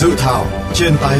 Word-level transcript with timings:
Dự 0.00 0.14
thảo 0.18 0.46
trên 0.74 0.92
tay 1.00 1.18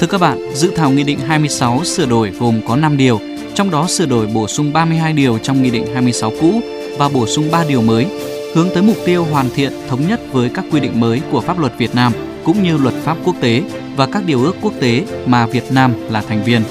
Thưa 0.00 0.06
các 0.06 0.20
bạn, 0.20 0.54
dự 0.54 0.72
thảo 0.76 0.90
Nghị 0.90 1.02
định 1.02 1.18
26 1.18 1.84
sửa 1.84 2.06
đổi 2.06 2.30
gồm 2.30 2.60
có 2.68 2.76
5 2.76 2.96
điều, 2.96 3.20
trong 3.54 3.70
đó 3.70 3.86
sửa 3.86 4.06
đổi 4.06 4.26
bổ 4.26 4.48
sung 4.48 4.72
32 4.72 5.12
điều 5.12 5.38
trong 5.38 5.62
Nghị 5.62 5.70
định 5.70 5.86
26 5.94 6.32
cũ 6.40 6.60
và 6.98 7.08
bổ 7.08 7.26
sung 7.26 7.48
3 7.52 7.64
điều 7.68 7.82
mới, 7.82 8.06
hướng 8.54 8.68
tới 8.74 8.82
mục 8.82 8.96
tiêu 9.06 9.24
hoàn 9.24 9.50
thiện 9.50 9.72
thống 9.88 10.08
nhất 10.08 10.20
với 10.32 10.50
các 10.54 10.64
quy 10.72 10.80
định 10.80 11.00
mới 11.00 11.22
của 11.30 11.40
pháp 11.40 11.58
luật 11.58 11.72
Việt 11.78 11.94
Nam 11.94 12.12
cũng 12.44 12.62
như 12.62 12.76
luật 12.76 12.94
pháp 12.94 13.16
quốc 13.24 13.36
tế 13.40 13.62
và 13.96 14.06
các 14.06 14.22
điều 14.26 14.44
ước 14.44 14.56
quốc 14.62 14.72
tế 14.80 15.04
mà 15.26 15.46
Việt 15.46 15.72
Nam 15.72 15.94
là 16.10 16.22
thành 16.28 16.44
viên. 16.44 16.62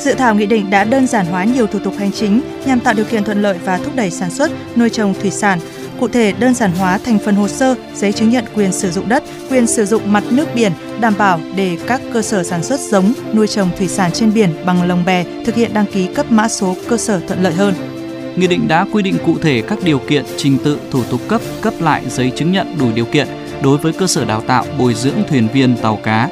Dự 0.00 0.14
thảo 0.14 0.34
nghị 0.34 0.46
định 0.46 0.70
đã 0.70 0.84
đơn 0.84 1.06
giản 1.06 1.26
hóa 1.26 1.44
nhiều 1.44 1.66
thủ 1.66 1.78
tục 1.78 1.94
hành 1.98 2.12
chính 2.12 2.40
nhằm 2.66 2.80
tạo 2.80 2.94
điều 2.94 3.04
kiện 3.04 3.24
thuận 3.24 3.42
lợi 3.42 3.58
và 3.64 3.78
thúc 3.78 3.96
đẩy 3.96 4.10
sản 4.10 4.30
xuất, 4.30 4.50
nuôi 4.76 4.90
trồng 4.90 5.14
thủy 5.20 5.30
sản, 5.30 5.58
cụ 6.00 6.08
thể 6.08 6.32
đơn 6.32 6.54
giản 6.54 6.72
hóa 6.72 6.98
thành 6.98 7.18
phần 7.18 7.34
hồ 7.34 7.48
sơ, 7.48 7.74
giấy 7.94 8.12
chứng 8.12 8.30
nhận 8.30 8.44
quyền 8.54 8.72
sử 8.72 8.90
dụng 8.90 9.08
đất, 9.08 9.24
quyền 9.50 9.66
sử 9.66 9.86
dụng 9.86 10.12
mặt 10.12 10.24
nước 10.30 10.46
biển, 10.54 10.72
đảm 11.00 11.14
bảo 11.18 11.40
để 11.56 11.76
các 11.86 12.00
cơ 12.12 12.22
sở 12.22 12.42
sản 12.42 12.62
xuất 12.62 12.80
giống, 12.80 13.12
nuôi 13.34 13.46
trồng 13.46 13.68
thủy 13.78 13.88
sản 13.88 14.12
trên 14.12 14.34
biển 14.34 14.50
bằng 14.66 14.88
lồng 14.88 15.04
bè 15.04 15.24
thực 15.46 15.54
hiện 15.54 15.74
đăng 15.74 15.86
ký 15.86 16.06
cấp 16.14 16.26
mã 16.32 16.48
số 16.48 16.76
cơ 16.88 16.96
sở 16.96 17.20
thuận 17.28 17.42
lợi 17.42 17.52
hơn. 17.52 17.74
Nghị 18.36 18.46
định 18.46 18.68
đã 18.68 18.86
quy 18.92 19.02
định 19.02 19.16
cụ 19.26 19.38
thể 19.42 19.62
các 19.68 19.78
điều 19.84 19.98
kiện, 19.98 20.24
trình 20.36 20.58
tự, 20.64 20.78
thủ 20.90 21.02
tục 21.10 21.20
cấp, 21.28 21.40
cấp 21.60 21.74
lại 21.80 22.02
giấy 22.08 22.32
chứng 22.36 22.52
nhận 22.52 22.78
đủ 22.78 22.86
điều 22.94 23.04
kiện 23.04 23.28
đối 23.62 23.78
với 23.78 23.92
cơ 23.92 24.06
sở 24.06 24.24
đào 24.24 24.40
tạo 24.40 24.64
bồi 24.78 24.94
dưỡng 24.94 25.22
thuyền 25.28 25.48
viên 25.52 25.76
tàu 25.76 25.96
cá. 25.96 26.28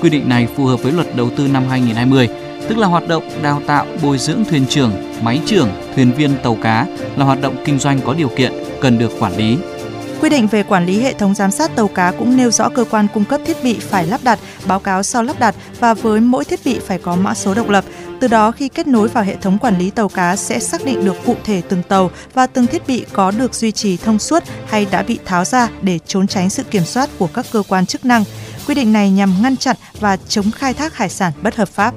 Quy 0.00 0.10
định 0.10 0.28
này 0.28 0.48
phù 0.56 0.64
hợp 0.64 0.82
với 0.82 0.92
luật 0.92 1.16
đầu 1.16 1.30
tư 1.36 1.48
năm 1.48 1.64
2020, 1.70 2.28
tức 2.68 2.78
là 2.78 2.86
hoạt 2.86 3.08
động 3.08 3.28
đào 3.42 3.62
tạo 3.66 3.86
bồi 4.02 4.18
dưỡng 4.18 4.44
thuyền 4.44 4.66
trưởng, 4.66 4.92
máy 5.22 5.40
trưởng, 5.46 5.70
thuyền 5.94 6.12
viên 6.12 6.36
tàu 6.42 6.54
cá 6.54 6.86
là 7.16 7.24
hoạt 7.24 7.40
động 7.40 7.56
kinh 7.64 7.78
doanh 7.78 8.00
có 8.00 8.14
điều 8.14 8.28
kiện 8.28 8.52
cần 8.80 8.98
được 8.98 9.12
quản 9.20 9.36
lý. 9.36 9.58
Quy 10.20 10.28
định 10.28 10.46
về 10.46 10.62
quản 10.62 10.86
lý 10.86 11.00
hệ 11.00 11.12
thống 11.12 11.34
giám 11.34 11.50
sát 11.50 11.76
tàu 11.76 11.88
cá 11.88 12.12
cũng 12.18 12.36
nêu 12.36 12.50
rõ 12.50 12.68
cơ 12.68 12.84
quan 12.90 13.06
cung 13.14 13.24
cấp 13.24 13.40
thiết 13.46 13.56
bị 13.64 13.78
phải 13.78 14.06
lắp 14.06 14.20
đặt, 14.24 14.38
báo 14.66 14.80
cáo 14.80 15.02
sau 15.02 15.22
lắp 15.22 15.38
đặt 15.38 15.54
và 15.80 15.94
với 15.94 16.20
mỗi 16.20 16.44
thiết 16.44 16.60
bị 16.64 16.78
phải 16.78 16.98
có 16.98 17.16
mã 17.16 17.34
số 17.34 17.54
độc 17.54 17.68
lập. 17.68 17.84
Từ 18.20 18.28
đó 18.28 18.50
khi 18.50 18.68
kết 18.68 18.86
nối 18.86 19.08
vào 19.08 19.24
hệ 19.24 19.36
thống 19.36 19.58
quản 19.58 19.78
lý 19.78 19.90
tàu 19.90 20.08
cá 20.08 20.36
sẽ 20.36 20.58
xác 20.58 20.84
định 20.84 21.04
được 21.04 21.16
cụ 21.26 21.36
thể 21.44 21.62
từng 21.68 21.82
tàu 21.82 22.10
và 22.34 22.46
từng 22.46 22.66
thiết 22.66 22.86
bị 22.86 23.04
có 23.12 23.30
được 23.30 23.54
duy 23.54 23.72
trì 23.72 23.96
thông 23.96 24.18
suốt 24.18 24.42
hay 24.66 24.86
đã 24.90 25.02
bị 25.02 25.18
tháo 25.24 25.44
ra 25.44 25.68
để 25.82 25.98
trốn 26.06 26.26
tránh 26.26 26.50
sự 26.50 26.62
kiểm 26.62 26.84
soát 26.84 27.10
của 27.18 27.28
các 27.34 27.46
cơ 27.52 27.62
quan 27.68 27.86
chức 27.86 28.04
năng. 28.04 28.24
Quy 28.66 28.74
định 28.74 28.92
này 28.92 29.10
nhằm 29.10 29.34
ngăn 29.42 29.56
chặn 29.56 29.76
và 30.00 30.16
chống 30.28 30.50
khai 30.50 30.74
thác 30.74 30.96
hải 30.96 31.08
sản 31.08 31.32
bất 31.42 31.56
hợp 31.56 31.68
pháp. 31.68 31.94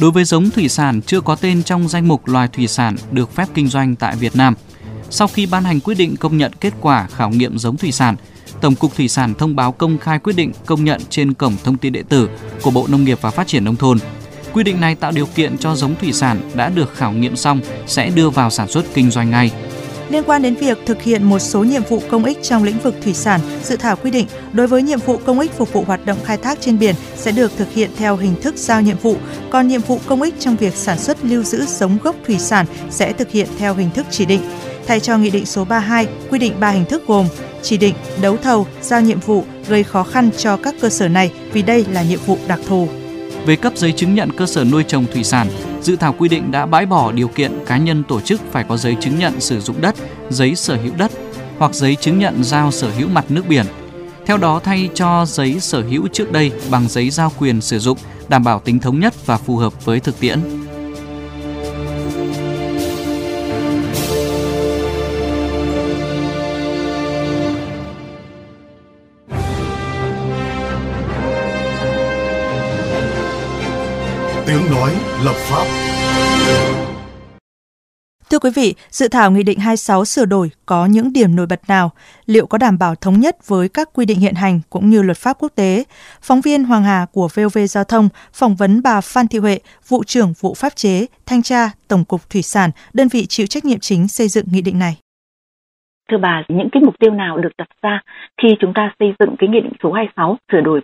Đối 0.00 0.10
với 0.10 0.24
giống 0.24 0.50
thủy 0.50 0.68
sản 0.68 1.00
chưa 1.06 1.20
có 1.20 1.34
tên 1.34 1.62
trong 1.62 1.88
danh 1.88 2.08
mục 2.08 2.28
loài 2.28 2.48
thủy 2.48 2.66
sản 2.66 2.96
được 3.10 3.34
phép 3.34 3.48
kinh 3.54 3.68
doanh 3.68 3.96
tại 3.96 4.16
Việt 4.16 4.36
Nam– 4.36 4.54
sau 5.10 5.28
khi 5.28 5.46
ban 5.46 5.64
hành 5.64 5.80
quyết 5.80 5.94
định 5.94 6.16
công 6.16 6.38
nhận 6.38 6.52
kết 6.60 6.74
quả 6.80 7.06
khảo 7.06 7.30
nghiệm 7.30 7.58
giống 7.58 7.76
thủy 7.76 7.92
sản, 7.92 8.16
Tổng 8.60 8.74
cục 8.74 8.96
Thủy 8.96 9.08
sản 9.08 9.34
thông 9.34 9.56
báo 9.56 9.72
công 9.72 9.98
khai 9.98 10.18
quyết 10.18 10.36
định 10.36 10.52
công 10.66 10.84
nhận 10.84 11.00
trên 11.10 11.34
cổng 11.34 11.56
thông 11.64 11.76
tin 11.76 11.92
điện 11.92 12.06
tử 12.08 12.28
của 12.62 12.70
Bộ 12.70 12.86
Nông 12.86 13.04
nghiệp 13.04 13.18
và 13.20 13.30
Phát 13.30 13.46
triển 13.46 13.64
nông 13.64 13.76
thôn. 13.76 13.98
Quy 14.52 14.62
định 14.62 14.80
này 14.80 14.94
tạo 14.94 15.12
điều 15.12 15.26
kiện 15.26 15.58
cho 15.58 15.74
giống 15.74 15.94
thủy 15.94 16.12
sản 16.12 16.50
đã 16.54 16.68
được 16.68 16.94
khảo 16.94 17.12
nghiệm 17.12 17.36
xong 17.36 17.60
sẽ 17.86 18.10
đưa 18.10 18.30
vào 18.30 18.50
sản 18.50 18.68
xuất 18.68 18.84
kinh 18.94 19.10
doanh 19.10 19.30
ngay. 19.30 19.50
Liên 20.10 20.22
quan 20.26 20.42
đến 20.42 20.54
việc 20.54 20.78
thực 20.86 21.02
hiện 21.02 21.22
một 21.22 21.38
số 21.38 21.64
nhiệm 21.64 21.82
vụ 21.82 22.02
công 22.10 22.24
ích 22.24 22.38
trong 22.42 22.64
lĩnh 22.64 22.78
vực 22.78 22.94
thủy 23.02 23.14
sản, 23.14 23.40
dự 23.62 23.76
thảo 23.76 23.96
quy 23.96 24.10
định 24.10 24.26
đối 24.52 24.66
với 24.66 24.82
nhiệm 24.82 24.98
vụ 24.98 25.16
công 25.16 25.40
ích 25.40 25.52
phục 25.52 25.72
vụ 25.72 25.84
hoạt 25.86 26.06
động 26.06 26.18
khai 26.24 26.36
thác 26.36 26.60
trên 26.60 26.78
biển 26.78 26.94
sẽ 27.16 27.32
được 27.32 27.52
thực 27.56 27.72
hiện 27.72 27.90
theo 27.96 28.16
hình 28.16 28.34
thức 28.42 28.54
giao 28.56 28.82
nhiệm 28.82 28.96
vụ, 28.96 29.16
còn 29.50 29.68
nhiệm 29.68 29.80
vụ 29.80 29.98
công 30.06 30.22
ích 30.22 30.34
trong 30.38 30.56
việc 30.56 30.76
sản 30.76 30.98
xuất 30.98 31.24
lưu 31.24 31.42
giữ 31.42 31.64
giống 31.66 31.98
gốc 32.02 32.16
thủy 32.26 32.38
sản 32.38 32.66
sẽ 32.90 33.12
thực 33.12 33.30
hiện 33.30 33.46
theo 33.58 33.74
hình 33.74 33.90
thức 33.94 34.06
chỉ 34.10 34.24
định 34.24 34.40
thay 34.86 35.00
cho 35.00 35.18
Nghị 35.18 35.30
định 35.30 35.46
số 35.46 35.64
32 35.64 36.06
quy 36.30 36.38
định 36.38 36.52
ba 36.60 36.70
hình 36.70 36.84
thức 36.84 37.06
gồm 37.06 37.26
chỉ 37.62 37.76
định, 37.76 37.94
đấu 38.22 38.36
thầu, 38.36 38.66
giao 38.82 39.00
nhiệm 39.00 39.20
vụ 39.20 39.44
gây 39.68 39.82
khó 39.82 40.02
khăn 40.02 40.30
cho 40.36 40.56
các 40.56 40.74
cơ 40.80 40.88
sở 40.88 41.08
này 41.08 41.32
vì 41.52 41.62
đây 41.62 41.84
là 41.92 42.02
nhiệm 42.02 42.18
vụ 42.26 42.38
đặc 42.48 42.60
thù. 42.66 42.88
Về 43.46 43.56
cấp 43.56 43.72
giấy 43.76 43.92
chứng 43.92 44.14
nhận 44.14 44.32
cơ 44.32 44.46
sở 44.46 44.64
nuôi 44.64 44.84
trồng 44.88 45.06
thủy 45.12 45.24
sản, 45.24 45.48
dự 45.82 45.96
thảo 45.96 46.14
quy 46.18 46.28
định 46.28 46.50
đã 46.50 46.66
bãi 46.66 46.86
bỏ 46.86 47.12
điều 47.12 47.28
kiện 47.28 47.52
cá 47.66 47.76
nhân 47.76 48.02
tổ 48.08 48.20
chức 48.20 48.40
phải 48.52 48.64
có 48.68 48.76
giấy 48.76 48.96
chứng 49.00 49.18
nhận 49.18 49.40
sử 49.40 49.60
dụng 49.60 49.80
đất, 49.80 49.94
giấy 50.30 50.54
sở 50.54 50.76
hữu 50.76 50.92
đất 50.96 51.10
hoặc 51.58 51.74
giấy 51.74 51.96
chứng 51.96 52.18
nhận 52.18 52.44
giao 52.44 52.70
sở 52.70 52.90
hữu 52.90 53.08
mặt 53.08 53.24
nước 53.28 53.48
biển. 53.48 53.66
Theo 54.26 54.36
đó 54.36 54.60
thay 54.64 54.88
cho 54.94 55.26
giấy 55.26 55.60
sở 55.60 55.82
hữu 55.82 56.08
trước 56.08 56.32
đây 56.32 56.52
bằng 56.70 56.88
giấy 56.88 57.10
giao 57.10 57.32
quyền 57.38 57.60
sử 57.60 57.78
dụng, 57.78 57.98
đảm 58.28 58.44
bảo 58.44 58.60
tính 58.60 58.78
thống 58.78 59.00
nhất 59.00 59.26
và 59.26 59.36
phù 59.36 59.56
hợp 59.56 59.84
với 59.84 60.00
thực 60.00 60.20
tiễn. 60.20 60.59
Nói 74.70 74.90
lập 75.24 75.34
pháp. 75.36 75.64
Thưa 78.30 78.38
quý 78.38 78.50
vị, 78.56 78.74
dự 78.90 79.08
thảo 79.08 79.30
Nghị 79.30 79.42
định 79.42 79.58
26 79.58 80.04
sửa 80.04 80.24
đổi 80.24 80.50
có 80.66 80.86
những 80.86 81.12
điểm 81.12 81.36
nổi 81.36 81.46
bật 81.46 81.60
nào? 81.68 81.90
Liệu 82.26 82.46
có 82.46 82.58
đảm 82.58 82.78
bảo 82.78 82.94
thống 82.94 83.20
nhất 83.20 83.48
với 83.48 83.68
các 83.68 83.88
quy 83.94 84.06
định 84.06 84.18
hiện 84.18 84.34
hành 84.34 84.60
cũng 84.70 84.90
như 84.90 85.02
luật 85.02 85.16
pháp 85.16 85.36
quốc 85.38 85.52
tế? 85.56 85.84
Phóng 86.22 86.40
viên 86.40 86.64
Hoàng 86.64 86.82
Hà 86.82 87.06
của 87.12 87.28
VOV 87.34 87.58
Giao 87.68 87.84
thông 87.84 88.08
phỏng 88.32 88.54
vấn 88.54 88.82
bà 88.82 89.00
Phan 89.00 89.28
Thị 89.28 89.38
Huệ, 89.38 89.58
vụ 89.88 90.04
trưởng 90.04 90.32
vụ 90.40 90.54
pháp 90.54 90.76
chế, 90.76 91.06
thanh 91.26 91.42
tra, 91.42 91.70
Tổng 91.88 92.04
cục 92.04 92.30
Thủy 92.30 92.42
sản, 92.42 92.70
đơn 92.92 93.08
vị 93.08 93.26
chịu 93.26 93.46
trách 93.46 93.64
nhiệm 93.64 93.78
chính 93.80 94.08
xây 94.08 94.28
dựng 94.28 94.44
nghị 94.52 94.62
định 94.62 94.78
này. 94.78 94.96
Thưa 96.10 96.18
bà, 96.22 96.42
những 96.48 96.68
cái 96.72 96.82
mục 96.82 96.94
tiêu 96.98 97.10
nào 97.10 97.38
được 97.38 97.52
đặt 97.58 97.68
ra 97.82 98.00
khi 98.42 98.48
chúng 98.60 98.72
ta 98.74 98.92
xây 98.98 99.08
dựng 99.18 99.36
cái 99.38 99.48
nghị 99.48 99.60
định 99.60 99.72
số 99.82 99.92
26 99.92 100.36
sửa 100.52 100.60
đổi 100.60 100.80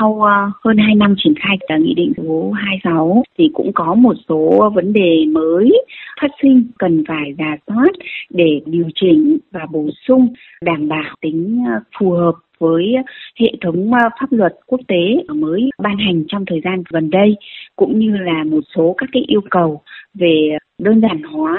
sau 0.00 0.22
ờ, 0.22 0.50
hơn 0.64 0.76
2 0.78 0.94
năm 0.94 1.14
triển 1.18 1.34
khai 1.40 1.78
nghị 1.80 1.94
định 1.94 2.12
số 2.16 2.50
26 2.50 3.22
thì 3.38 3.50
cũng 3.54 3.72
có 3.74 3.94
một 3.94 4.14
số 4.28 4.70
vấn 4.74 4.92
đề 4.92 5.24
mới 5.32 5.84
phát 6.20 6.30
sinh 6.42 6.64
cần 6.78 7.04
phải 7.08 7.34
giả 7.38 7.56
soát 7.66 7.90
để 8.30 8.60
điều 8.66 8.88
chỉnh 8.94 9.38
và 9.50 9.66
bổ 9.70 9.88
sung, 10.06 10.28
đảm 10.64 10.88
bảo 10.88 11.14
tính 11.20 11.64
ờ, 11.66 11.80
phù 11.98 12.10
hợp 12.10 12.34
với 12.58 12.94
hệ 13.40 13.48
thống 13.60 13.92
ờ, 13.92 14.08
pháp 14.20 14.32
luật 14.32 14.52
quốc 14.66 14.80
tế 14.88 15.34
mới 15.34 15.70
ban 15.78 15.98
hành 15.98 16.24
trong 16.28 16.44
thời 16.46 16.60
gian 16.64 16.82
gần 16.90 17.10
đây, 17.10 17.36
cũng 17.76 17.98
như 17.98 18.16
là 18.16 18.44
một 18.44 18.64
số 18.76 18.94
các 18.98 19.08
cái 19.12 19.22
yêu 19.26 19.40
cầu 19.50 19.82
về 20.14 20.58
đơn 20.78 21.00
giản 21.00 21.22
hóa 21.22 21.58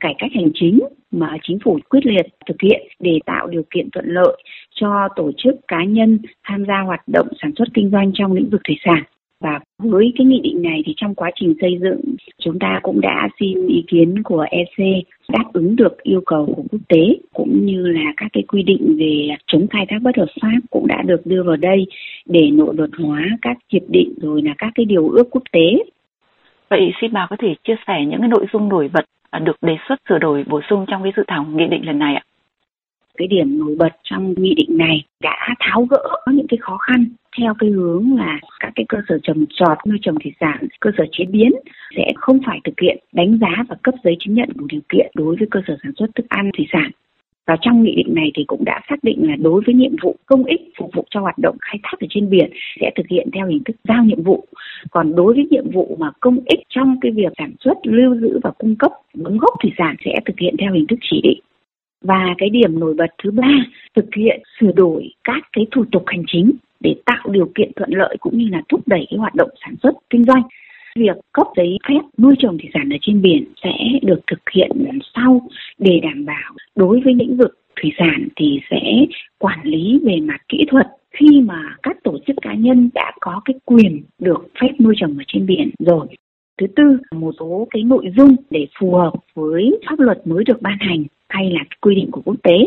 cải 0.00 0.14
cách 0.18 0.30
hành 0.34 0.50
chính 0.54 0.78
mà 1.10 1.36
chính 1.42 1.58
phủ 1.64 1.78
quyết 1.88 2.06
liệt 2.06 2.26
thực 2.46 2.56
hiện 2.62 2.82
để 3.00 3.18
tạo 3.26 3.46
điều 3.46 3.62
kiện 3.74 3.90
thuận 3.90 4.04
lợi 4.08 4.42
cho 4.82 5.08
tổ 5.16 5.30
chức 5.36 5.54
cá 5.68 5.84
nhân 5.84 6.18
tham 6.44 6.64
gia 6.68 6.80
hoạt 6.80 7.00
động 7.06 7.28
sản 7.42 7.52
xuất 7.56 7.68
kinh 7.74 7.90
doanh 7.90 8.10
trong 8.14 8.32
lĩnh 8.32 8.50
vực 8.50 8.60
thủy 8.64 8.76
sản 8.84 9.02
và 9.40 9.60
với 9.78 10.12
cái 10.18 10.26
nghị 10.26 10.40
định 10.42 10.62
này 10.62 10.82
thì 10.86 10.94
trong 10.96 11.14
quá 11.14 11.30
trình 11.34 11.54
xây 11.60 11.78
dựng, 11.80 12.00
chúng 12.38 12.58
ta 12.58 12.80
cũng 12.82 13.00
đã 13.00 13.28
xin 13.40 13.66
ý 13.66 13.84
kiến 13.88 14.22
của 14.22 14.46
EC 14.50 15.04
đáp 15.28 15.44
ứng 15.52 15.76
được 15.76 16.02
yêu 16.02 16.20
cầu 16.26 16.46
của 16.56 16.62
quốc 16.70 16.80
tế, 16.88 17.16
cũng 17.34 17.66
như 17.66 17.86
là 17.86 18.12
các 18.16 18.26
cái 18.32 18.42
quy 18.42 18.62
định 18.62 18.96
về 18.98 19.28
chống 19.46 19.66
khai 19.70 19.86
thác 19.88 20.02
bất 20.02 20.16
hợp 20.16 20.28
pháp 20.42 20.58
cũng 20.70 20.86
đã 20.86 21.02
được 21.02 21.26
đưa 21.26 21.42
vào 21.42 21.56
đây 21.56 21.86
để 22.26 22.50
nội 22.50 22.74
luật 22.78 22.90
hóa 22.98 23.26
các 23.42 23.56
hiệp 23.72 23.82
định 23.88 24.14
rồi 24.16 24.42
là 24.42 24.54
các 24.58 24.72
cái 24.74 24.84
điều 24.84 25.08
ước 25.08 25.30
quốc 25.30 25.42
tế. 25.52 25.84
Vậy 26.70 26.92
xin 27.00 27.12
bà 27.12 27.26
có 27.30 27.36
thể 27.38 27.54
chia 27.64 27.76
sẻ 27.86 28.04
những 28.08 28.20
cái 28.20 28.28
nội 28.28 28.46
dung 28.52 28.68
nổi 28.68 28.90
bật 28.92 29.04
được 29.40 29.56
đề 29.62 29.76
xuất 29.88 29.96
sửa 30.08 30.18
đổi 30.18 30.44
bổ 30.48 30.60
sung 30.70 30.84
trong 30.88 31.02
cái 31.02 31.12
dự 31.16 31.22
thảo 31.26 31.44
nghị 31.44 31.66
định 31.66 31.86
lần 31.86 31.98
này 31.98 32.14
ạ? 32.14 32.22
Cái 33.18 33.28
điểm 33.28 33.58
nổi 33.58 33.74
bật 33.78 33.92
trong 34.02 34.34
nghị 34.36 34.54
định 34.54 34.78
này 34.78 35.02
đã 35.22 35.54
tháo 35.60 35.84
gỡ 35.84 36.16
những 36.32 36.46
cái 36.48 36.58
khó 36.60 36.76
khăn 36.76 37.04
theo 37.38 37.54
cái 37.58 37.70
hướng 37.70 38.16
là 38.16 38.40
các 38.60 38.72
cái 38.74 38.86
cơ 38.88 38.98
sở 39.08 39.18
trồng 39.22 39.44
trọt 39.54 39.78
nuôi 39.86 39.98
trồng 40.02 40.18
thủy 40.24 40.32
sản, 40.40 40.66
cơ 40.80 40.90
sở 40.98 41.04
chế 41.12 41.24
biến 41.24 41.52
sẽ 41.96 42.04
không 42.16 42.38
phải 42.46 42.60
thực 42.64 42.80
hiện 42.80 42.98
đánh 43.12 43.38
giá 43.38 43.64
và 43.68 43.76
cấp 43.82 43.94
giấy 44.04 44.16
chứng 44.20 44.34
nhận 44.34 44.48
đủ 44.54 44.66
điều 44.68 44.80
kiện 44.88 45.10
đối 45.14 45.36
với 45.36 45.48
cơ 45.50 45.60
sở 45.66 45.76
sản 45.82 45.92
xuất 45.98 46.06
thức 46.14 46.26
ăn 46.28 46.50
thủy 46.56 46.66
sản. 46.72 46.90
Và 47.46 47.56
trong 47.60 47.82
nghị 47.82 47.94
định 47.96 48.14
này 48.14 48.30
thì 48.34 48.44
cũng 48.46 48.64
đã 48.64 48.80
xác 48.88 48.96
định 49.02 49.28
là 49.28 49.36
đối 49.36 49.62
với 49.66 49.74
nhiệm 49.74 49.92
vụ 50.02 50.16
công 50.26 50.44
ích 50.44 50.60
phục 50.78 50.90
vụ 50.94 51.04
cho 51.10 51.20
hoạt 51.20 51.38
động 51.38 51.56
khai 51.60 51.78
thác 51.82 52.00
ở 52.00 52.06
trên 52.10 52.30
biển 52.30 52.50
sẽ 52.80 52.90
thực 52.96 53.06
hiện 53.10 53.28
theo 53.32 53.46
hình 53.46 53.64
thức 53.64 53.76
giao 53.88 54.04
nhiệm 54.04 54.22
vụ. 54.22 54.44
Còn 54.90 55.14
đối 55.14 55.34
với 55.34 55.46
nhiệm 55.50 55.70
vụ 55.70 55.96
mà 56.00 56.10
công 56.20 56.38
ích 56.46 56.60
trong 56.68 56.96
cái 57.00 57.12
việc 57.12 57.32
sản 57.38 57.52
xuất, 57.60 57.74
lưu 57.82 58.16
giữ 58.20 58.40
và 58.42 58.50
cung 58.58 58.76
cấp 58.76 58.92
giống 59.14 59.38
gốc 59.38 59.54
thủy 59.62 59.72
sản 59.78 59.96
sẽ 60.04 60.20
thực 60.26 60.38
hiện 60.38 60.54
theo 60.58 60.72
hình 60.72 60.86
thức 60.86 60.98
chỉ 61.10 61.20
định. 61.22 61.40
Và 62.02 62.34
cái 62.38 62.50
điểm 62.50 62.80
nổi 62.80 62.94
bật 62.94 63.10
thứ 63.22 63.30
ba, 63.30 63.48
thực 63.96 64.14
hiện 64.16 64.42
sửa 64.60 64.72
đổi 64.72 65.10
các 65.24 65.48
cái 65.52 65.66
thủ 65.70 65.84
tục 65.92 66.02
hành 66.06 66.22
chính 66.26 66.52
để 66.80 66.94
tạo 67.04 67.28
điều 67.30 67.50
kiện 67.54 67.72
thuận 67.76 67.90
lợi 67.92 68.16
cũng 68.20 68.38
như 68.38 68.48
là 68.50 68.62
thúc 68.68 68.80
đẩy 68.86 69.06
cái 69.10 69.18
hoạt 69.18 69.34
động 69.34 69.50
sản 69.64 69.74
xuất 69.82 69.94
kinh 70.10 70.24
doanh. 70.24 70.42
Việc 70.96 71.16
cấp 71.32 71.46
giấy 71.56 71.78
phép 71.88 72.00
nuôi 72.18 72.34
trồng 72.38 72.58
thủy 72.58 72.70
sản 72.74 72.92
ở 72.92 72.96
trên 73.00 73.22
biển 73.22 73.44
sẽ 73.62 73.72
được 74.02 74.20
thực 74.26 74.40
hiện 74.54 74.70
sau. 75.14 75.40
Để 75.78 76.00
đảm 76.02 76.24
bảo 76.24 76.54
đối 76.76 77.00
với 77.00 77.14
lĩnh 77.14 77.36
vực 77.36 77.58
thủy 77.82 77.92
sản 77.98 78.28
thì 78.36 78.60
sẽ 78.70 78.80
quản 79.38 79.60
lý 79.62 80.00
về 80.04 80.16
mặt 80.20 80.38
kỹ 80.48 80.64
thuật. 80.70 80.86
Khi 81.10 81.40
mà 81.40 81.76
các 81.82 81.96
tổ 82.04 82.18
chức 82.26 82.36
cá 82.42 82.54
nhân 82.54 82.90
đã 82.94 83.12
có 83.20 83.40
cái 83.44 83.54
quyền 83.64 84.02
được 84.18 84.48
phép 84.60 84.70
nuôi 84.78 84.94
trồng 84.96 85.18
ở 85.18 85.24
trên 85.26 85.46
biển 85.46 85.70
rồi. 85.78 86.06
Thứ 86.60 86.66
tư, 86.76 86.98
một 87.14 87.34
số 87.38 87.66
cái 87.70 87.82
nội 87.82 88.04
dung 88.16 88.36
để 88.50 88.66
phù 88.80 88.94
hợp 88.94 89.12
với 89.34 89.78
pháp 89.86 89.98
luật 89.98 90.26
mới 90.26 90.44
được 90.44 90.62
ban 90.62 90.78
hành 90.80 91.04
hay 91.32 91.50
là 91.50 91.60
quy 91.80 91.94
định 91.94 92.10
của 92.10 92.22
quốc 92.24 92.36
tế. 92.42 92.58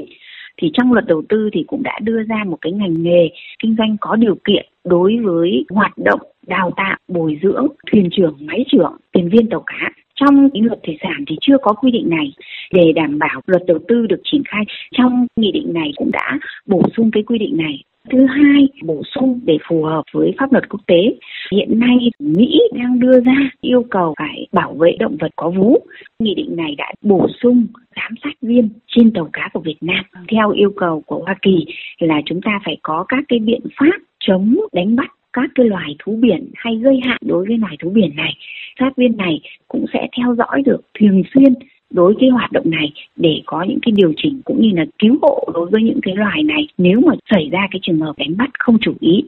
Thì 0.58 0.72
trong 0.74 0.94
luật 0.94 1.06
đầu 1.06 1.24
tư 1.30 1.50
thì 1.54 1.64
cũng 1.68 1.84
đã 1.84 2.00
đưa 2.04 2.24
ra 2.24 2.44
một 2.48 2.58
cái 2.62 2.72
ngành 2.72 3.04
nghề 3.04 3.30
kinh 3.60 3.76
doanh 3.78 3.98
có 4.02 4.16
điều 4.16 4.36
kiện 4.36 4.66
đối 4.84 5.20
với 5.20 5.66
hoạt 5.70 5.98
động, 5.98 6.20
đào 6.48 6.72
tạo, 6.76 6.98
bồi 7.08 7.40
dưỡng, 7.44 7.68
thuyền 7.92 8.10
trưởng, 8.12 8.38
máy 8.40 8.66
trưởng, 8.72 8.94
thuyền 9.14 9.30
viên 9.30 9.50
tàu 9.50 9.64
cá. 9.66 9.92
Trong 10.16 10.50
cái 10.54 10.62
luật 10.62 10.80
thủy 10.84 10.98
sản 11.02 11.24
thì 11.28 11.36
chưa 11.42 11.58
có 11.62 11.74
quy 11.74 11.92
định 11.92 12.10
này. 12.10 12.32
Để 12.74 12.92
đảm 12.96 13.20
bảo 13.20 13.42
luật 13.46 13.64
đầu 13.68 13.80
tư 13.88 14.08
được 14.08 14.22
triển 14.24 14.42
khai 14.48 14.64
trong 14.98 15.28
nghị 15.36 15.52
định 15.52 15.74
này 15.74 15.92
cũng 15.96 16.12
đã 16.12 16.40
bổ 16.66 16.82
sung 16.98 17.12
cái 17.12 17.24
quy 17.24 17.38
định 17.38 17.58
này. 17.58 17.84
Thứ 18.12 18.26
hai, 18.26 18.68
bổ 18.84 19.02
sung 19.16 19.40
để 19.44 19.58
phù 19.70 19.84
hợp 19.84 20.04
với 20.14 20.34
pháp 20.40 20.52
luật 20.52 20.70
quốc 20.70 20.80
tế. 20.88 21.16
Hiện 21.52 21.80
nay 21.80 21.98
Mỹ 22.20 22.60
đang 22.74 23.00
đưa 23.00 23.20
ra 23.20 23.38
yêu 23.62 23.84
cầu 23.90 24.14
phải 24.20 24.48
bảo 24.52 24.74
vệ 24.74 24.92
động 25.00 25.18
vật 25.20 25.32
có 25.36 25.50
vú. 25.50 25.78
Nghị 26.20 26.36
định 26.36 26.56
này 26.56 26.76
đã 26.78 26.92
bổ 27.02 27.28
sung 27.42 27.68
giám 27.96 28.12
sát 28.24 28.34
viên 28.42 28.70
trên 28.88 29.12
tàu 29.14 29.30
cá 29.34 29.50
của 29.54 29.60
Việt 29.60 29.78
Nam 29.82 30.06
theo 30.32 30.52
yêu 30.52 30.72
cầu 30.78 31.04
của 31.06 31.24
Hoa 31.26 31.36
Kỳ 31.42 31.66
là 32.00 32.22
chúng 32.26 32.42
ta 32.42 32.60
phải 32.66 32.78
có 32.84 33.06
các 33.08 33.24
cái 33.28 33.40
biện 33.40 33.62
pháp 33.80 33.98
chống 34.20 34.56
đánh 34.74 34.96
bắt 34.96 35.12
các 35.34 35.50
cái 35.56 35.66
loài 35.66 35.96
thú 36.00 36.20
biển 36.22 36.52
hay 36.56 36.76
gây 36.76 37.00
hại 37.06 37.20
đối 37.26 37.46
với 37.46 37.58
loài 37.58 37.78
thú 37.80 37.90
biển 37.90 38.16
này. 38.16 38.34
Sát 38.80 38.98
viên 38.98 39.18
này 39.18 39.40
cũng 39.68 39.86
sẽ 39.94 40.08
theo 40.18 40.36
dõi 40.36 40.62
được 40.66 40.82
thường 41.00 41.22
xuyên 41.34 41.54
đối 41.94 42.16
cái 42.20 42.30
hoạt 42.30 42.52
động 42.52 42.70
này 42.70 42.94
để 43.16 43.42
có 43.46 43.66
những 43.70 43.80
cái 43.82 43.92
điều 43.92 44.14
chỉnh 44.18 44.42
cũng 44.46 44.62
như 44.62 44.70
là 44.74 44.86
cứu 45.00 45.18
hộ 45.22 45.50
đối 45.54 45.70
với 45.70 45.84
những 45.84 46.00
cái 46.02 46.16
loài 46.16 46.44
này 46.44 46.68
nếu 46.78 47.00
mà 47.06 47.14
xảy 47.32 47.50
ra 47.52 47.68
cái 47.72 47.80
trường 47.84 48.00
hợp 48.00 48.14
đánh 48.18 48.38
bắt 48.38 48.50
không 48.60 48.78
chủ 48.82 48.94
ý. 49.00 49.24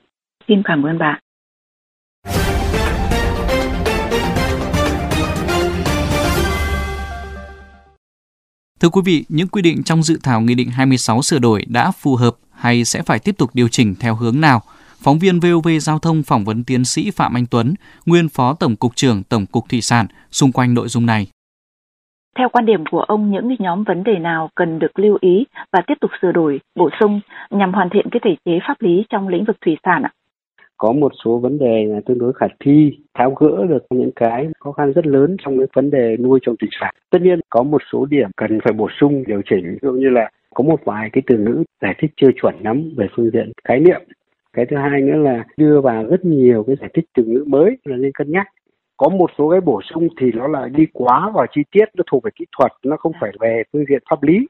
Xin 0.47 0.61
cảm 0.63 0.83
ơn 0.83 0.97
bạn. 0.97 1.21
Thưa 8.79 8.89
quý 8.89 9.01
vị, 9.05 9.25
những 9.29 9.47
quy 9.47 9.61
định 9.61 9.83
trong 9.83 10.03
dự 10.03 10.19
thảo 10.23 10.41
Nghị 10.41 10.55
định 10.55 10.69
26 10.69 11.21
sửa 11.21 11.39
đổi 11.39 11.65
đã 11.67 11.91
phù 11.91 12.15
hợp 12.15 12.35
hay 12.51 12.85
sẽ 12.85 13.01
phải 13.01 13.19
tiếp 13.19 13.35
tục 13.37 13.49
điều 13.53 13.67
chỉnh 13.67 13.95
theo 13.99 14.15
hướng 14.15 14.41
nào? 14.41 14.61
Phóng 15.01 15.19
viên 15.19 15.39
VOV 15.39 15.67
Giao 15.81 15.99
thông 15.99 16.23
phỏng 16.23 16.45
vấn 16.45 16.63
tiến 16.63 16.85
sĩ 16.85 17.11
Phạm 17.11 17.33
Anh 17.33 17.45
Tuấn, 17.45 17.73
nguyên 18.05 18.29
Phó 18.29 18.53
Tổng 18.53 18.75
cục 18.75 18.95
trưởng 18.95 19.23
Tổng 19.23 19.45
cục 19.45 19.69
Thủy 19.69 19.81
sản 19.81 20.07
xung 20.31 20.51
quanh 20.51 20.73
nội 20.73 20.87
dung 20.89 21.05
này. 21.05 21.27
Theo 22.37 22.49
quan 22.49 22.65
điểm 22.65 22.83
của 22.91 23.01
ông, 23.01 23.31
những 23.31 23.55
nhóm 23.59 23.83
vấn 23.83 24.03
đề 24.03 24.19
nào 24.19 24.49
cần 24.55 24.79
được 24.79 24.99
lưu 24.99 25.17
ý 25.21 25.45
và 25.71 25.81
tiếp 25.87 25.93
tục 26.01 26.11
sửa 26.21 26.31
đổi, 26.31 26.59
bổ 26.75 26.89
sung 26.99 27.19
nhằm 27.49 27.73
hoàn 27.73 27.89
thiện 27.89 28.05
cái 28.11 28.19
thể 28.23 28.35
chế 28.45 28.59
pháp 28.67 28.75
lý 28.79 29.05
trong 29.09 29.27
lĩnh 29.27 29.43
vực 29.45 29.55
thủy 29.65 29.77
sản 29.83 30.03
ạ? 30.03 30.11
Có 30.77 30.91
một 30.91 31.11
số 31.25 31.37
vấn 31.37 31.57
đề 31.59 31.85
là 31.85 31.99
tương 32.05 32.19
đối 32.19 32.33
khả 32.33 32.45
thi, 32.59 32.97
tháo 33.13 33.31
gỡ 33.31 33.65
được 33.69 33.85
những 33.89 34.11
cái 34.15 34.47
khó 34.59 34.71
khăn 34.71 34.93
rất 34.93 35.07
lớn 35.07 35.37
trong 35.45 35.57
cái 35.57 35.67
vấn 35.73 35.91
đề 35.91 36.17
nuôi 36.19 36.39
trồng 36.41 36.55
thủy 36.57 36.69
sản. 36.79 36.95
Tất 37.09 37.21
nhiên 37.21 37.39
có 37.49 37.63
một 37.63 37.81
số 37.91 38.05
điểm 38.05 38.29
cần 38.37 38.59
phải 38.63 38.73
bổ 38.73 38.87
sung, 38.99 39.23
điều 39.27 39.41
chỉnh, 39.49 39.63
ví 39.71 39.79
dụ 39.81 39.91
như 39.91 40.09
là 40.09 40.29
có 40.53 40.63
một 40.63 40.79
vài 40.85 41.09
cái 41.13 41.21
từ 41.27 41.37
ngữ 41.37 41.63
giải 41.81 41.95
thích 41.97 42.11
chưa 42.21 42.29
chuẩn 42.41 42.55
lắm 42.63 42.91
về 42.97 43.07
phương 43.15 43.29
diện 43.33 43.51
khái 43.63 43.79
niệm. 43.79 44.01
Cái 44.53 44.65
thứ 44.65 44.77
hai 44.77 45.01
nữa 45.01 45.17
là 45.17 45.43
đưa 45.57 45.81
vào 45.81 46.05
rất 46.05 46.25
nhiều 46.25 46.63
cái 46.67 46.75
giải 46.81 46.89
thích 46.93 47.05
từ 47.15 47.23
ngữ 47.23 47.43
mới 47.47 47.77
là 47.85 47.97
nên 47.97 48.11
cân 48.13 48.31
nhắc 48.31 48.47
có 48.97 49.09
một 49.09 49.29
số 49.37 49.49
cái 49.49 49.61
bổ 49.61 49.81
sung 49.81 50.07
thì 50.21 50.31
nó 50.31 50.47
lại 50.47 50.69
đi 50.69 50.85
quá 50.93 51.31
vào 51.33 51.45
chi 51.51 51.61
tiết 51.71 51.85
nó 51.95 52.03
thuộc 52.11 52.23
về 52.23 52.31
kỹ 52.35 52.45
thuật 52.57 52.71
nó 52.83 52.97
không 52.97 53.11
phải 53.21 53.31
về 53.39 53.63
phương 53.73 53.85
diện 53.89 54.03
pháp 54.09 54.23
lý. 54.23 54.47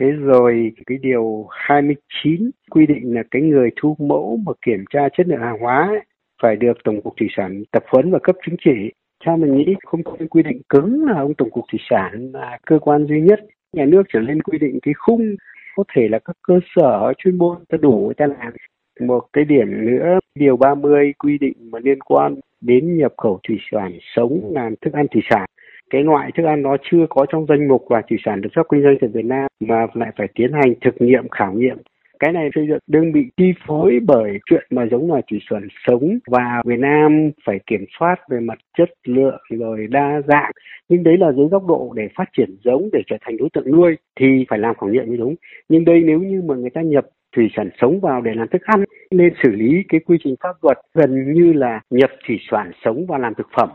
Thế 0.00 0.06
rồi 0.10 0.72
cái 0.86 0.98
điều 0.98 1.46
29 1.50 2.50
quy 2.70 2.86
định 2.86 3.14
là 3.14 3.22
cái 3.30 3.42
người 3.42 3.70
thu 3.76 3.96
mẫu 3.98 4.38
mà 4.46 4.52
kiểm 4.62 4.84
tra 4.90 5.08
chất 5.16 5.28
lượng 5.28 5.40
hàng 5.40 5.58
hóa 5.60 5.86
ấy, 5.86 6.00
phải 6.42 6.56
được 6.56 6.72
tổng 6.84 7.02
cục 7.02 7.14
thủy 7.16 7.28
sản 7.36 7.62
tập 7.72 7.84
huấn 7.86 8.10
và 8.10 8.18
cấp 8.22 8.36
chứng 8.46 8.56
chỉ. 8.64 8.92
Theo 9.24 9.36
mình 9.36 9.56
nghĩ 9.56 9.74
không 9.84 10.02
có 10.02 10.12
cái 10.18 10.28
quy 10.28 10.42
định 10.42 10.60
cứng 10.68 11.04
là 11.04 11.20
ông 11.20 11.34
tổng 11.34 11.50
cục 11.50 11.64
thủy 11.72 11.80
sản 11.90 12.30
là 12.34 12.58
cơ 12.66 12.78
quan 12.78 13.06
duy 13.06 13.20
nhất. 13.20 13.40
Nhà 13.72 13.84
nước 13.84 14.02
trở 14.12 14.20
lên 14.20 14.42
quy 14.42 14.58
định 14.58 14.78
cái 14.82 14.94
khung 14.94 15.36
có 15.76 15.84
thể 15.94 16.08
là 16.08 16.18
các 16.18 16.36
cơ 16.42 16.60
sở 16.76 17.12
chuyên 17.18 17.38
môn 17.38 17.56
ta 17.68 17.78
đủ 17.80 18.02
người 18.04 18.14
ta 18.14 18.26
làm. 18.26 18.52
Một 19.00 19.26
cái 19.32 19.44
điểm 19.44 19.86
nữa 19.86 20.18
điều 20.34 20.56
30 20.56 21.12
quy 21.18 21.38
định 21.38 21.56
mà 21.70 21.78
liên 21.78 22.00
quan 22.00 22.34
đến 22.60 22.98
nhập 22.98 23.12
khẩu 23.16 23.40
thủy 23.48 23.58
sản 23.72 23.98
sống 24.16 24.40
làm 24.54 24.74
thức 24.80 24.92
ăn 24.92 25.06
thủy 25.08 25.22
sản. 25.30 25.46
Cái 25.90 26.02
loại 26.02 26.30
thức 26.36 26.44
ăn 26.44 26.62
nó 26.62 26.76
chưa 26.90 27.06
có 27.10 27.26
trong 27.28 27.46
danh 27.48 27.68
mục 27.68 27.84
và 27.88 28.02
thủy 28.08 28.18
sản 28.24 28.40
được 28.40 28.50
phép 28.56 28.62
kinh 28.70 28.82
doanh 28.82 28.96
tại 29.00 29.10
Việt 29.14 29.24
Nam 29.24 29.46
mà 29.60 29.86
lại 29.94 30.10
phải 30.18 30.28
tiến 30.34 30.52
hành 30.52 30.74
thực 30.80 30.94
nghiệm, 31.02 31.28
khảo 31.28 31.52
nghiệm. 31.52 31.76
Cái 32.18 32.32
này 32.32 32.50
xây 32.54 32.66
dựng 32.68 32.78
đương 32.86 33.12
bị 33.12 33.20
chi 33.36 33.52
phối 33.66 33.98
bởi 34.06 34.38
chuyện 34.50 34.66
mà 34.70 34.86
giống 34.90 35.08
loài 35.08 35.22
thủy 35.30 35.38
sản 35.50 35.68
sống 35.86 36.18
và 36.26 36.62
Việt 36.64 36.78
Nam 36.78 37.30
phải 37.46 37.58
kiểm 37.66 37.84
soát 37.98 38.16
về 38.30 38.40
mặt 38.40 38.58
chất 38.78 38.90
lượng 39.04 39.40
rồi 39.50 39.86
đa 39.90 40.20
dạng. 40.28 40.52
Nhưng 40.88 41.02
đấy 41.02 41.16
là 41.18 41.32
dưới 41.32 41.46
góc 41.46 41.66
độ 41.66 41.92
để 41.96 42.08
phát 42.16 42.24
triển 42.36 42.56
giống, 42.64 42.88
để 42.92 43.02
trở 43.06 43.16
thành 43.20 43.36
đối 43.36 43.48
tượng 43.52 43.72
nuôi 43.72 43.96
thì 44.20 44.44
phải 44.48 44.58
làm 44.58 44.74
khảo 44.74 44.90
nghiệm 44.90 45.10
như 45.10 45.16
đúng. 45.16 45.34
Nhưng 45.68 45.84
đây 45.84 46.00
nếu 46.04 46.18
như 46.20 46.42
mà 46.42 46.54
người 46.54 46.70
ta 46.70 46.80
nhập 46.80 47.06
thủy 47.36 47.48
sản 47.56 47.70
sống 47.80 48.00
vào 48.00 48.20
để 48.20 48.34
làm 48.34 48.48
thức 48.48 48.62
ăn, 48.62 48.84
nên 49.10 49.32
xử 49.42 49.50
lý 49.50 49.82
cái 49.88 50.00
quy 50.00 50.18
trình 50.24 50.34
pháp 50.40 50.56
luật 50.62 50.78
gần 50.94 51.32
như 51.32 51.52
là 51.52 51.80
nhập 51.90 52.10
thủy 52.26 52.38
sản 52.50 52.72
sống 52.84 53.06
vào 53.06 53.18
làm 53.18 53.34
thực 53.34 53.46
phẩm. 53.56 53.70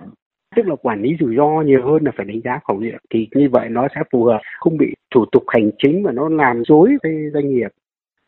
Tức 0.55 0.67
là 0.67 0.75
quản 0.75 1.01
lý 1.01 1.15
rủi 1.19 1.35
ro 1.35 1.61
nhiều 1.61 1.85
hơn 1.85 2.03
là 2.03 2.11
phải 2.17 2.25
đánh 2.25 2.41
giá 2.44 2.59
khẩu 2.67 2.77
nghiệm 2.77 2.97
thì 3.09 3.27
như 3.31 3.50
vậy 3.51 3.69
nó 3.69 3.88
sẽ 3.95 4.01
phù 4.11 4.23
hợp, 4.23 4.41
không 4.59 4.77
bị 4.77 4.94
thủ 5.15 5.25
tục 5.31 5.44
hành 5.47 5.71
chính 5.77 6.03
mà 6.03 6.11
nó 6.11 6.29
làm 6.29 6.63
dối 6.65 6.97
với 7.03 7.13
doanh 7.33 7.50
nghiệp 7.50 7.69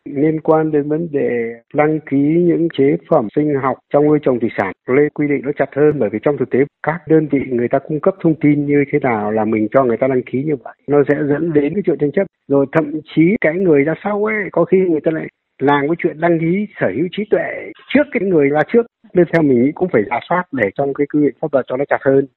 liên 0.05 0.41
quan 0.41 0.71
đến 0.71 0.89
vấn 0.89 1.07
đề 1.11 1.29
đăng 1.73 1.99
ký 1.99 2.17
những 2.17 2.67
chế 2.77 2.97
phẩm 3.09 3.27
sinh 3.35 3.53
học 3.63 3.77
trong 3.93 4.05
nuôi 4.05 4.19
trồng 4.21 4.39
thủy 4.39 4.49
sản. 4.57 4.71
Lên 4.87 5.09
quy 5.09 5.27
định 5.27 5.41
nó 5.43 5.51
chặt 5.57 5.69
hơn 5.75 5.99
bởi 5.99 6.09
vì 6.09 6.19
trong 6.23 6.37
thực 6.37 6.49
tế 6.49 6.59
các 6.83 6.99
đơn 7.07 7.27
vị 7.31 7.39
người 7.49 7.67
ta 7.67 7.79
cung 7.79 7.99
cấp 7.99 8.13
thông 8.23 8.35
tin 8.35 8.65
như 8.65 8.83
thế 8.91 8.99
nào 8.99 9.31
là 9.31 9.45
mình 9.45 9.67
cho 9.73 9.83
người 9.83 9.97
ta 9.97 10.07
đăng 10.07 10.23
ký 10.31 10.43
như 10.43 10.55
vậy. 10.63 10.73
Nó 10.87 10.97
sẽ 11.09 11.15
dẫn 11.29 11.53
đến 11.53 11.73
cái 11.73 11.83
chuyện 11.85 11.97
tranh 11.99 12.11
chấp. 12.11 12.23
Rồi 12.47 12.65
thậm 12.71 12.91
chí 13.15 13.21
cái 13.41 13.53
người 13.53 13.83
ra 13.83 13.93
sau 14.03 14.25
ấy 14.25 14.35
có 14.51 14.65
khi 14.65 14.77
người 14.77 15.01
ta 15.03 15.11
lại 15.11 15.27
làm 15.61 15.81
cái 15.87 15.95
chuyện 15.99 16.19
đăng 16.19 16.39
ký 16.39 16.65
sở 16.79 16.87
hữu 16.95 17.07
trí 17.11 17.23
tuệ 17.29 17.71
trước 17.93 18.03
cái 18.11 18.21
người 18.29 18.49
ra 18.49 18.61
trước. 18.73 18.85
Nên 19.13 19.25
theo 19.33 19.41
mình 19.41 19.63
nghĩ 19.63 19.71
cũng 19.75 19.89
phải 19.93 20.01
giả 20.09 20.19
soát 20.29 20.43
để 20.51 20.69
trong 20.77 20.93
cái 20.93 21.07
quy 21.13 21.19
định 21.25 21.35
pháp 21.41 21.53
luật 21.53 21.65
cho 21.67 21.77
nó 21.77 21.85
chặt 21.89 21.99
hơn. 22.01 22.27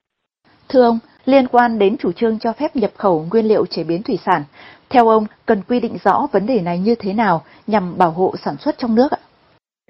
Thưa 0.69 0.83
ông, 0.83 0.99
liên 1.25 1.47
quan 1.53 1.79
đến 1.79 1.97
chủ 1.97 2.13
trương 2.13 2.39
cho 2.39 2.53
phép 2.53 2.77
nhập 2.77 2.91
khẩu 2.97 3.27
nguyên 3.31 3.45
liệu 3.45 3.67
chế 3.67 3.85
biến 3.85 4.03
thủy 4.03 4.17
sản, 4.27 4.43
theo 4.91 5.09
ông 5.09 5.25
cần 5.47 5.63
quy 5.69 5.81
định 5.81 5.97
rõ 6.05 6.27
vấn 6.33 6.47
đề 6.47 6.61
này 6.61 6.79
như 6.79 6.95
thế 6.99 7.15
nào 7.15 7.43
nhằm 7.67 7.99
bảo 7.99 8.11
hộ 8.11 8.35
sản 8.45 8.57
xuất 8.57 8.75
trong 8.79 8.95
nước 8.95 9.11
ạ? 9.11 9.19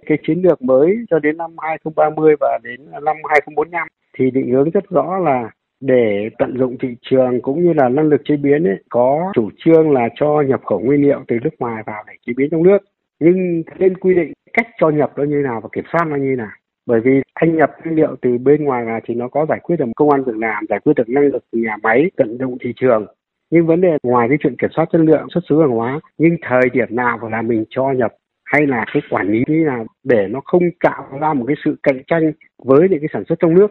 Cái 0.06 0.18
chiến 0.26 0.42
lược 0.42 0.62
mới 0.62 0.96
cho 1.10 1.18
đến 1.18 1.36
năm 1.36 1.50
2030 1.58 2.34
và 2.40 2.58
đến 2.62 2.80
năm 2.90 3.16
2045 3.28 3.88
thì 4.18 4.30
định 4.30 4.50
hướng 4.50 4.70
rất 4.70 4.84
rõ 4.90 5.18
là 5.18 5.50
để 5.80 6.28
tận 6.38 6.58
dụng 6.58 6.76
thị 6.82 6.88
trường 7.10 7.40
cũng 7.42 7.64
như 7.64 7.72
là 7.72 7.88
năng 7.88 8.08
lực 8.08 8.20
chế 8.24 8.36
biến 8.36 8.64
ấy, 8.64 8.76
có 8.88 9.32
chủ 9.34 9.50
trương 9.58 9.90
là 9.90 10.08
cho 10.14 10.42
nhập 10.48 10.60
khẩu 10.64 10.80
nguyên 10.80 11.02
liệu 11.02 11.24
từ 11.28 11.36
nước 11.42 11.50
ngoài 11.58 11.82
vào 11.86 12.04
để 12.06 12.12
chế 12.26 12.32
biến 12.36 12.48
trong 12.50 12.62
nước. 12.62 12.78
Nhưng 13.20 13.62
nên 13.78 13.96
quy 13.96 14.14
định 14.14 14.32
cách 14.52 14.66
cho 14.80 14.90
nhập 14.90 15.12
nó 15.16 15.24
như 15.24 15.36
nào 15.36 15.60
và 15.60 15.68
kiểm 15.72 15.84
soát 15.92 16.04
nó 16.04 16.16
như 16.16 16.34
nào. 16.36 16.50
Bởi 16.86 17.00
vì 17.00 17.22
anh 17.34 17.56
nhập 17.56 17.70
nguyên 17.84 17.96
liệu 17.96 18.16
từ 18.22 18.38
bên 18.38 18.64
ngoài 18.64 18.84
là 18.84 19.00
thì 19.04 19.14
nó 19.14 19.28
có 19.28 19.46
giải 19.48 19.60
quyết 19.62 19.76
được 19.76 19.84
công 19.96 20.10
an 20.10 20.24
việc 20.24 20.36
làm 20.36 20.64
giải 20.68 20.80
quyết 20.84 20.92
được 20.96 21.08
năng 21.08 21.24
lực 21.24 21.44
từ 21.52 21.58
nhà 21.58 21.76
máy 21.82 22.10
tận 22.16 22.38
dụng 22.38 22.58
thị 22.60 22.72
trường 22.76 23.06
nhưng 23.50 23.66
vấn 23.66 23.80
đề 23.80 23.96
ngoài 24.02 24.28
cái 24.28 24.38
chuyện 24.42 24.56
kiểm 24.56 24.70
soát 24.76 24.88
chất 24.92 24.98
lượng 24.98 25.26
xuất 25.34 25.40
xứ 25.48 25.60
hàng 25.60 25.70
hóa 25.70 26.00
nhưng 26.18 26.36
thời 26.42 26.70
điểm 26.72 26.88
nào 26.90 27.18
phải 27.20 27.30
là 27.30 27.42
mình 27.42 27.64
cho 27.70 27.92
nhập 27.96 28.12
hay 28.44 28.66
là 28.66 28.84
cái 28.92 29.02
quản 29.10 29.28
lý 29.32 29.38
như 29.46 29.64
nào 29.66 29.86
để 30.04 30.26
nó 30.30 30.40
không 30.44 30.62
tạo 30.80 31.18
ra 31.20 31.34
một 31.34 31.44
cái 31.48 31.56
sự 31.64 31.76
cạnh 31.82 32.02
tranh 32.06 32.32
với 32.64 32.88
những 32.88 33.00
cái 33.00 33.08
sản 33.12 33.24
xuất 33.28 33.38
trong 33.38 33.54
nước 33.54 33.68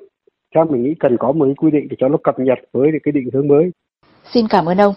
theo 0.56 0.66
mình 0.66 0.84
nghĩ 0.84 0.96
cần 1.00 1.18
có 1.18 1.32
một 1.32 1.46
cái 1.46 1.56
quy 1.58 1.72
định 1.72 1.88
để 1.90 1.96
cho 2.00 2.08
nó 2.08 2.18
cập 2.24 2.40
nhật 2.40 2.58
với 2.74 2.92
cái 3.04 3.12
định 3.12 3.30
hướng 3.34 3.48
mới 3.48 3.72
Xin 4.34 4.48
cảm 4.50 4.66
ơn 4.66 4.78
ông. 4.78 4.94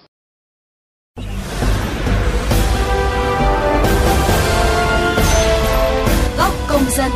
Góc 6.38 6.52
công 6.68 6.82
dân. 6.90 7.10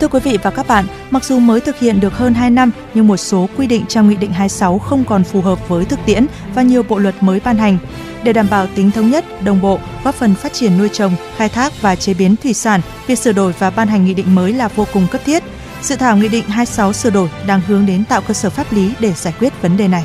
Thưa 0.00 0.08
quý 0.08 0.20
vị 0.20 0.38
và 0.42 0.50
các 0.50 0.68
bạn, 0.68 0.84
mặc 1.10 1.24
dù 1.24 1.38
mới 1.38 1.60
thực 1.60 1.78
hiện 1.78 2.00
được 2.00 2.12
hơn 2.12 2.34
2 2.34 2.50
năm 2.50 2.70
nhưng 2.94 3.06
một 3.06 3.16
số 3.16 3.48
quy 3.56 3.66
định 3.66 3.86
trong 3.86 4.08
Nghị 4.08 4.16
định 4.16 4.32
26 4.32 4.78
không 4.78 5.04
còn 5.04 5.24
phù 5.24 5.40
hợp 5.40 5.68
với 5.68 5.84
thực 5.84 6.00
tiễn 6.06 6.26
và 6.54 6.62
nhiều 6.62 6.82
bộ 6.82 6.98
luật 6.98 7.14
mới 7.22 7.40
ban 7.44 7.56
hành. 7.56 7.78
Để 8.22 8.32
đảm 8.32 8.46
bảo 8.50 8.66
tính 8.74 8.90
thống 8.90 9.10
nhất, 9.10 9.42
đồng 9.44 9.60
bộ, 9.60 9.78
góp 10.04 10.14
phần 10.14 10.34
phát 10.34 10.52
triển 10.52 10.78
nuôi 10.78 10.88
trồng, 10.88 11.14
khai 11.36 11.48
thác 11.48 11.82
và 11.82 11.96
chế 11.96 12.14
biến 12.14 12.36
thủy 12.36 12.54
sản, 12.54 12.80
việc 13.06 13.18
sửa 13.18 13.32
đổi 13.32 13.52
và 13.58 13.70
ban 13.70 13.88
hành 13.88 14.04
nghị 14.04 14.14
định 14.14 14.34
mới 14.34 14.52
là 14.52 14.68
vô 14.68 14.86
cùng 14.92 15.06
cấp 15.10 15.20
thiết. 15.24 15.42
Dự 15.82 15.96
thảo 15.96 16.16
Nghị 16.16 16.28
định 16.28 16.44
26 16.44 16.92
sửa 16.92 17.10
đổi 17.10 17.28
đang 17.46 17.60
hướng 17.60 17.86
đến 17.86 18.04
tạo 18.04 18.20
cơ 18.20 18.34
sở 18.34 18.50
pháp 18.50 18.72
lý 18.72 18.92
để 19.00 19.12
giải 19.12 19.34
quyết 19.38 19.62
vấn 19.62 19.76
đề 19.76 19.88
này. 19.88 20.04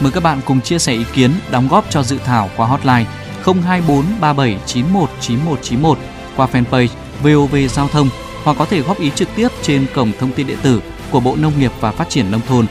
Mời 0.00 0.12
các 0.12 0.22
bạn 0.22 0.40
cùng 0.44 0.60
chia 0.60 0.78
sẻ 0.78 0.92
ý 0.92 1.04
kiến, 1.14 1.30
đóng 1.50 1.68
góp 1.68 1.90
cho 1.90 2.02
dự 2.02 2.18
thảo 2.24 2.50
qua 2.56 2.66
hotline 2.66 3.06
024 3.44 4.04
3791 4.20 5.10
9191 5.20 5.98
qua 6.36 6.48
fanpage 6.52 6.88
VOV 7.22 7.56
Giao 7.74 7.88
thông 7.88 8.08
hoặc 8.48 8.56
có 8.58 8.64
thể 8.64 8.80
góp 8.80 9.00
ý 9.00 9.10
trực 9.14 9.28
tiếp 9.36 9.48
trên 9.62 9.86
cổng 9.94 10.12
thông 10.18 10.32
tin 10.32 10.46
điện 10.46 10.58
tử 10.62 10.82
của 11.10 11.20
Bộ 11.20 11.36
Nông 11.36 11.58
nghiệp 11.58 11.72
và 11.80 11.92
Phát 11.92 12.08
triển 12.08 12.30
nông 12.30 12.40
thôn. 12.48 12.66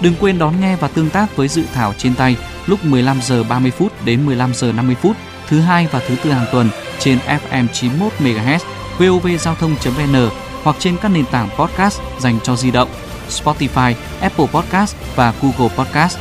Đừng 0.00 0.14
quên 0.20 0.38
đón 0.38 0.60
nghe 0.60 0.76
và 0.76 0.88
tương 0.88 1.10
tác 1.10 1.36
với 1.36 1.48
dự 1.48 1.62
thảo 1.74 1.94
trên 1.98 2.14
tay 2.14 2.36
lúc 2.66 2.84
15 2.84 3.20
giờ 3.22 3.44
30 3.44 3.70
phút 3.70 4.04
đến 4.04 4.26
15 4.26 4.54
giờ 4.54 4.72
50 4.72 4.96
phút 5.02 5.16
thứ 5.48 5.60
hai 5.60 5.88
và 5.92 6.00
thứ 6.08 6.16
tư 6.24 6.30
hàng 6.30 6.46
tuần 6.52 6.70
trên 6.98 7.18
FM 7.50 7.66
91 7.72 8.12
MHz 8.18 8.58
vovgiao 8.98 9.54
thông.vn 9.54 10.30
hoặc 10.62 10.76
trên 10.78 10.96
các 11.02 11.08
nền 11.08 11.24
tảng 11.26 11.48
podcast 11.58 12.00
dành 12.18 12.38
cho 12.42 12.56
di 12.56 12.70
động, 12.70 12.88
Spotify, 13.28 13.94
Apple 14.20 14.46
Podcast 14.46 14.96
và 15.16 15.34
Google 15.42 15.76
Podcast. 15.76 16.18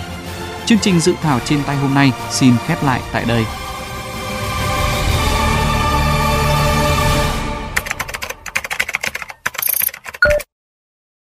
Chương 0.65 0.79
trình 0.79 1.00
dự 1.00 1.13
thảo 1.21 1.39
trên 1.45 1.63
tay 1.63 1.75
hôm 1.75 1.93
nay 1.93 2.12
xin 2.31 2.53
khép 2.67 2.83
lại 2.83 3.01
tại 3.12 3.25
đây. 3.27 3.45